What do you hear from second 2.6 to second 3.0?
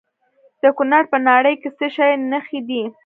دي؟